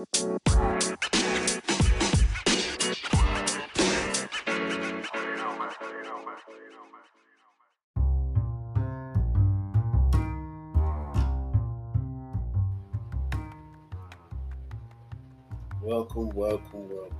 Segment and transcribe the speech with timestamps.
[0.00, 0.16] Welcome,
[16.30, 17.16] welcome, welcome.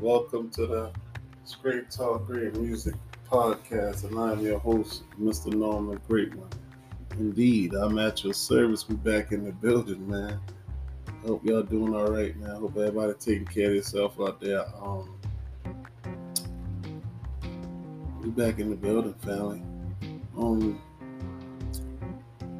[0.00, 0.90] Welcome to the
[1.44, 2.94] Straight Talk Great Music
[3.30, 5.54] Podcast, and I'm your host, Mr.
[5.54, 6.50] Norman Great One.
[7.12, 8.88] Indeed, I'm at your service.
[8.88, 10.40] We're back in the building, man.
[11.24, 12.56] Hope y'all doing all right, man.
[12.56, 14.64] Hope everybody taking care of yourself out there.
[14.82, 15.18] Um,
[18.22, 19.62] we back in the building, family.
[20.36, 20.80] Um,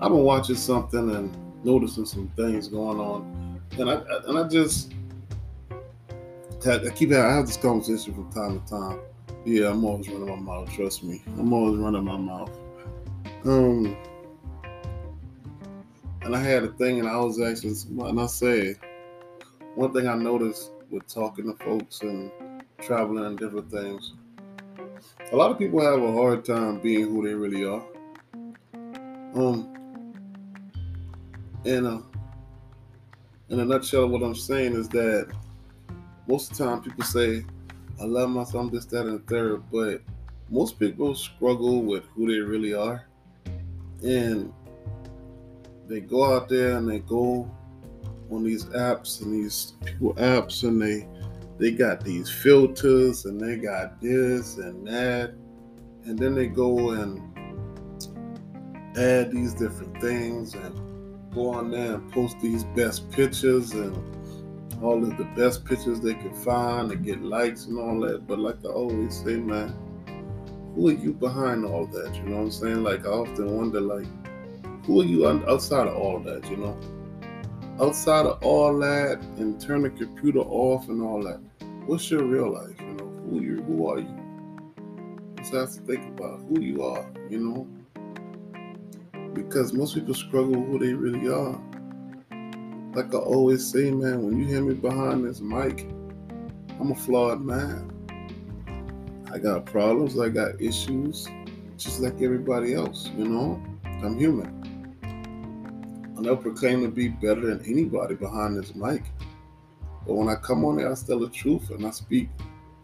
[0.00, 4.92] I've been watching something and noticing some things going on, and I and I just
[6.66, 9.00] I keep I have this conversation from time to time.
[9.44, 10.72] Yeah, I'm always running my mouth.
[10.72, 12.50] Trust me, I'm always running my mouth.
[13.44, 13.96] Um,
[16.22, 17.74] and I had a thing, and I was actually,
[18.08, 18.78] and I said,
[19.74, 22.30] one thing I noticed with talking to folks and
[22.80, 24.14] traveling and different things,
[25.32, 27.84] a lot of people have a hard time being who they really are.
[29.34, 29.72] Um,
[31.64, 32.00] and uh,
[33.48, 35.30] in a nutshell, what I'm saying is that
[36.26, 37.44] most of the time people say,
[38.00, 40.02] I love myself, I'm this, that, and the third, but
[40.48, 43.06] most people struggle with who they really are.
[44.02, 44.52] And
[45.90, 47.50] they go out there and they go
[48.30, 51.06] on these apps and these people apps and they
[51.58, 55.34] they got these filters and they got this and that
[56.04, 57.20] and then they go and
[58.96, 60.74] add these different things and
[61.34, 63.94] go on there and post these best pictures and
[64.82, 68.26] all of the best pictures they can find and get likes and all that.
[68.26, 69.74] But like I always say, man,
[70.74, 72.14] who are you behind all that?
[72.14, 72.82] You know what I'm saying?
[72.82, 74.06] Like I often wonder, like,
[74.84, 76.50] who are you outside of all that?
[76.50, 76.78] You know,
[77.80, 81.40] outside of all that, and turn the computer off and all that.
[81.86, 82.80] What's your real life?
[82.80, 83.62] You know, who you?
[83.62, 84.16] Who are you?
[85.36, 87.06] Just have to think about who you are.
[87.28, 91.60] You know, because most people struggle with who they really are
[92.94, 95.88] like I always say, man, when you hear me behind this mic,
[96.80, 97.88] I'm a flawed man.
[99.32, 101.28] I got problems, I got issues,
[101.76, 103.62] just like everybody else, you know?
[103.84, 104.59] I'm human.
[106.20, 109.04] I never proclaim to be better than anybody behind this mic.
[110.06, 112.28] But when I come on there, I tell the truth and I speak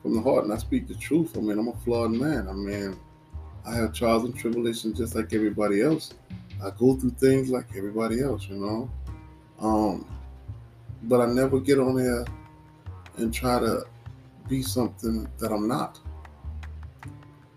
[0.00, 1.36] from the heart and I speak the truth.
[1.36, 2.48] I mean, I'm a flawed man.
[2.48, 2.98] I mean,
[3.66, 6.14] I have trials and tribulations just like everybody else.
[6.64, 8.90] I go through things like everybody else, you know?
[9.60, 10.06] Um,
[11.02, 12.24] but I never get on there
[13.18, 13.84] and try to
[14.48, 16.00] be something that I'm not.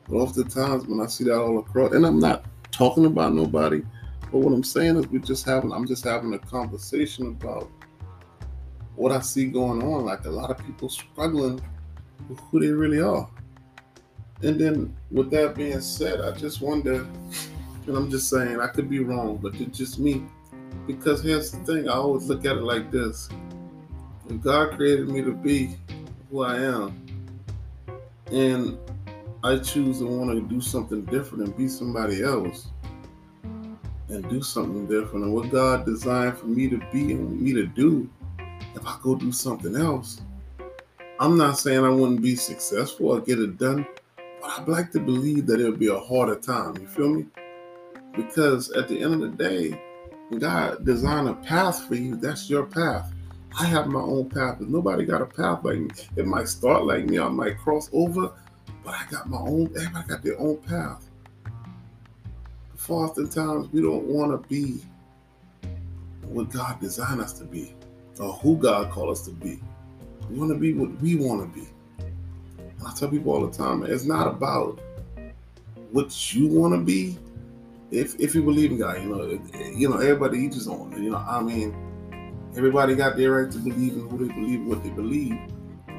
[0.09, 3.81] But oftentimes when I see that all across, and I'm not talking about nobody,
[4.31, 7.69] but what I'm saying is we just having I'm just having a conversation about
[8.95, 10.05] what I see going on.
[10.05, 11.61] Like a lot of people struggling
[12.27, 13.29] with who they really are.
[14.41, 17.07] And then with that being said, I just wonder,
[17.87, 20.23] and I'm just saying I could be wrong, but it's just me.
[20.85, 23.29] Because here's the thing, I always look at it like this.
[24.29, 25.75] If God created me to be
[26.29, 27.05] who I am,
[28.31, 28.77] and
[29.43, 32.67] I choose to want to do something different and be somebody else
[34.09, 37.65] and do something different and what God designed for me to be and me to
[37.65, 38.09] do,
[38.75, 40.21] if I go do something else,
[41.19, 43.85] I'm not saying I wouldn't be successful or get it done,
[44.41, 46.77] but I'd like to believe that it'll be a harder time.
[46.77, 47.25] You feel me?
[48.15, 49.81] Because at the end of the day,
[50.37, 52.15] God designed a path for you.
[52.15, 53.11] That's your path.
[53.57, 54.61] I have my own path.
[54.61, 57.19] If nobody got a path like me, it might start like me.
[57.19, 58.31] I might cross over,
[58.83, 59.71] but I got my own.
[59.75, 61.08] Everybody got their own path.
[62.79, 64.81] For oftentimes we don't want to be
[66.23, 67.75] what God designed us to be,
[68.19, 69.59] or who God called us to be.
[70.29, 71.67] We want to be what we want to be.
[72.87, 74.79] I tell people all the time, it's not about
[75.91, 77.19] what you want to be
[77.91, 79.39] if if you believe in God, you know,
[79.75, 81.03] you know, everybody each his own.
[81.03, 81.75] You know, I mean,
[82.55, 85.37] everybody got their right to believe in who they believe, what they believe.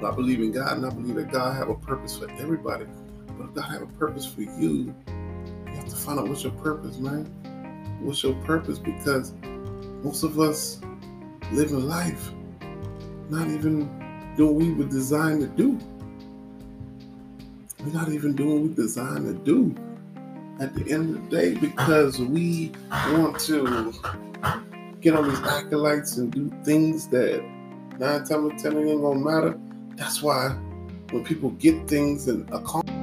[0.00, 2.87] But I believe in God, and I believe that God have a purpose for everybody.
[3.38, 4.94] But God have a purpose for you,
[6.05, 7.25] find out what's your purpose, man.
[8.00, 8.79] What's your purpose?
[8.79, 9.32] Because
[10.02, 10.81] most of us
[11.52, 12.31] live in life
[13.29, 13.88] not even
[14.37, 15.79] doing what we were designed to do.
[17.81, 19.75] We're not even doing what we're designed to do
[20.61, 22.73] at the end of the day because we
[23.12, 23.93] want to
[25.00, 27.43] get on these acolytes and do things that
[27.99, 29.58] nine times out of ten ain't gonna matter.
[29.97, 30.49] That's why
[31.11, 32.94] when people get things and accomplish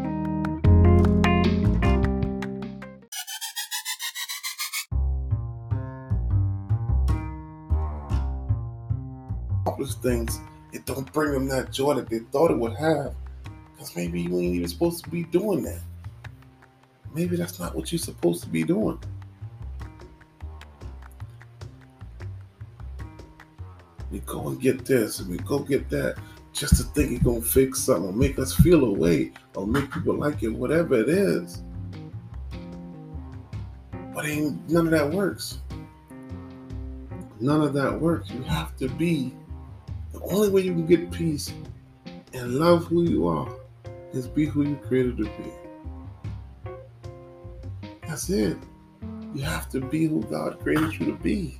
[9.96, 10.40] things,
[10.74, 13.16] it don't bring them that joy that they thought it would have.
[13.74, 15.82] Because maybe you ain't even supposed to be doing that.
[17.14, 19.00] Maybe that's not what you're supposed to be doing.
[24.12, 26.18] We go and get this, and we go get that,
[26.54, 29.92] just to think it's gonna fix something, or make us feel a way, or make
[29.92, 31.62] people like it, whatever it is.
[34.14, 35.60] But ain't none of that works.
[37.40, 38.32] None of that works.
[38.32, 39.36] You have to be
[40.18, 41.54] the only way you can get peace
[42.34, 43.48] and love who you are
[44.14, 46.72] is be who you created to be.
[48.08, 48.58] That's it.
[49.36, 51.58] You have to be who God created you to be.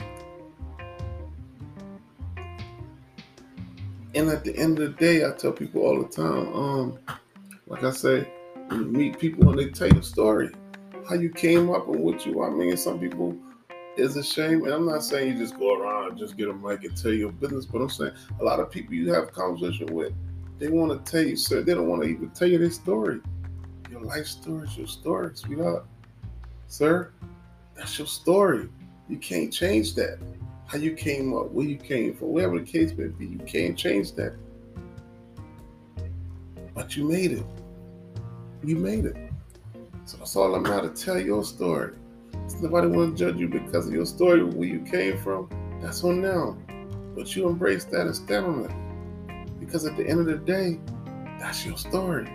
[4.16, 7.00] And at the end of the day, I tell people all the time, um,
[7.68, 8.28] like I say,
[8.68, 10.50] when you meet people and they tell you a story,
[11.08, 12.52] how you came up and what you are.
[12.52, 13.38] I mean, some people
[13.98, 14.64] is a shame.
[14.64, 17.14] And I'm not saying you just go around and just get a mic and tell
[17.14, 20.14] your business, but I'm saying a lot of people you have conversation with,
[20.60, 23.20] they want to tell you, sir, they don't want to even tell you their story.
[23.92, 25.86] Your life story is your story, sweetheart.
[26.68, 27.12] Sir,
[27.76, 28.70] that's your story.
[29.08, 30.20] You can't change that.
[30.66, 33.78] How you came up, where you came from, whatever the case may be, you can't
[33.78, 34.36] change that.
[36.74, 37.46] But you made it.
[38.64, 39.16] You made it.
[40.06, 41.94] So that's all I'm out to tell your story.
[42.56, 45.50] Nobody want to judge you because of your story, where you came from.
[45.82, 47.14] That's on them.
[47.16, 49.60] But you embrace that and stand on it.
[49.60, 50.80] Because at the end of the day,
[51.40, 52.28] that's your story.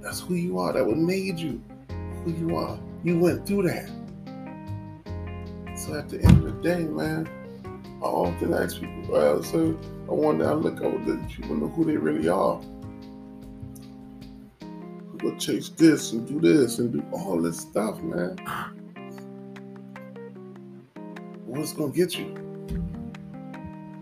[0.00, 0.72] That's who you are.
[0.72, 1.62] That what made you
[2.24, 2.78] who you are.
[3.02, 3.88] You went through that.
[5.76, 7.28] So at the end of the day, man,
[8.00, 9.78] I often ask people, well, so
[10.08, 12.60] I wonder, I look over the people know who they really are.
[15.12, 18.36] People chase this and do this and do all this stuff, man.
[21.52, 22.24] What's gonna get you?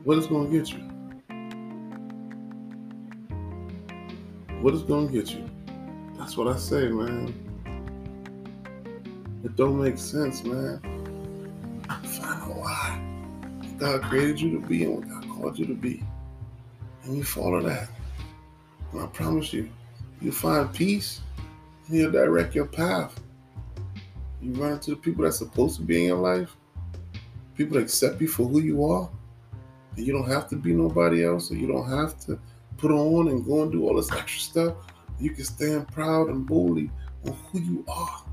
[0.04, 0.78] What is gonna get you?
[4.60, 5.50] What is gonna get you?
[6.16, 7.34] That's what I say, man.
[9.42, 10.80] It don't make sense, man.
[11.88, 13.02] I find out why
[13.78, 16.04] God created you to be and what God called you to be.
[17.02, 17.88] And you follow that.
[18.92, 19.68] And I promise you,
[20.20, 21.20] you find peace
[21.88, 23.20] and you'll direct your path.
[24.40, 26.54] You run into the people that's supposed to be in your life
[27.60, 29.10] people accept you for who you are.
[29.94, 32.38] And you don't have to be nobody else, you don't have to
[32.78, 34.74] put on and go and do all this extra stuff.
[35.20, 36.90] You can stand proud and boldly
[37.26, 38.24] on who you are.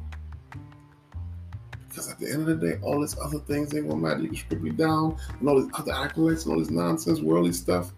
[1.89, 4.21] Because at the end of the day, all this other things ain't gonna matter.
[4.21, 7.51] You can strip me down and all these other accolades and all this nonsense, worldly
[7.51, 7.91] stuff.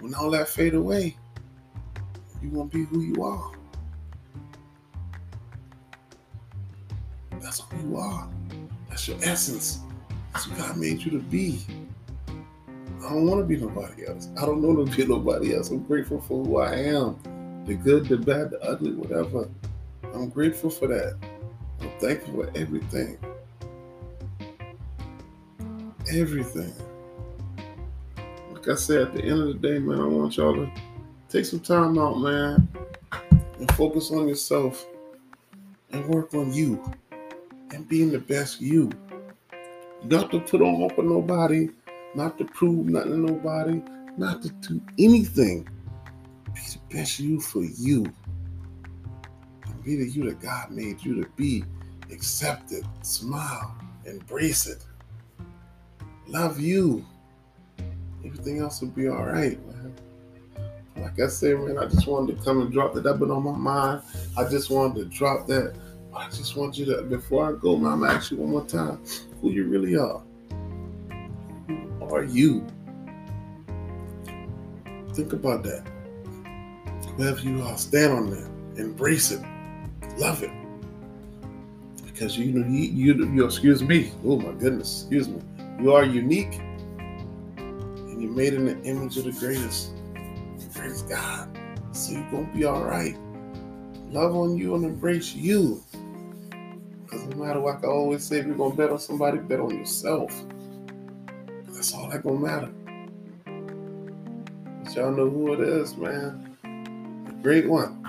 [0.00, 1.16] When all that fade away,
[2.42, 3.52] you gonna be who you are.
[7.40, 8.28] That's who you are.
[8.90, 9.80] That's your essence.
[10.36, 11.64] That's what God made you to be.
[12.28, 14.28] I don't want to be nobody else.
[14.36, 15.70] I don't want to be nobody else.
[15.70, 17.64] I'm grateful for who I am.
[17.64, 19.48] The good, the bad, the ugly, whatever.
[20.12, 21.16] I'm grateful for that.
[21.80, 23.16] I'm thankful for everything.
[26.12, 26.74] Everything.
[28.52, 30.70] Like I said, at the end of the day, man, I want y'all to
[31.30, 32.68] take some time out, man,
[33.58, 34.86] and focus on yourself
[35.92, 36.92] and work on you
[37.70, 38.90] and being the best you.
[40.04, 41.68] Not to put on hope on nobody,
[42.14, 43.82] not to prove nothing to nobody,
[44.16, 45.68] not to do anything.
[46.54, 48.06] Be the best you for you.
[49.64, 51.64] And be the you that God made you to be.
[52.12, 54.84] Accept it, smile, embrace it.
[56.28, 57.04] Love you.
[58.24, 59.94] Everything else will be all right, man.
[60.96, 63.02] Like I said, man, I just wanted to come and drop that.
[63.02, 64.02] That been on my mind.
[64.36, 65.74] I just wanted to drop that.
[66.14, 69.00] I just want you to, before I go, man, I'm ask you one more time
[69.40, 70.22] who you really are.
[71.68, 72.66] Who are you?
[75.14, 75.86] Think about that.
[77.16, 78.80] Whoever you are, stand on that.
[78.80, 79.42] Embrace it.
[80.18, 80.50] Love it.
[82.04, 84.12] Because you know, you, you, you, excuse me.
[84.24, 85.40] Oh my goodness, excuse me.
[85.80, 86.60] You are unique
[87.56, 89.92] and you're made in the image of the greatest,
[90.74, 91.48] greatest God.
[91.92, 93.16] So you're to be all right.
[94.10, 95.82] Love on you and embrace you.
[97.28, 100.32] No matter what I always say, if you're to bet on somebody, bet on yourself.
[101.72, 102.70] That's all that to matter.
[104.84, 106.56] But y'all know who it is, man.
[107.26, 108.02] The great one.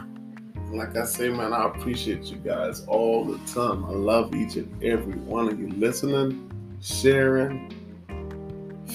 [0.72, 3.86] Like I say, man, I appreciate you guys all the time.
[3.86, 7.74] I love each and every one of you listening, sharing,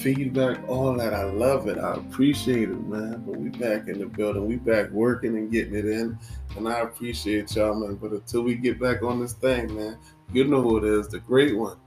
[0.03, 1.13] feedback, all that.
[1.13, 1.77] I love it.
[1.77, 3.23] I appreciate it, man.
[3.25, 4.45] But we back in the building.
[4.45, 6.19] We back working and getting it in.
[6.57, 7.95] And I appreciate y'all, man.
[7.95, 9.97] But until we get back on this thing, man,
[10.33, 11.77] you know who it is, the great one.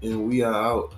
[0.00, 0.94] And we are out.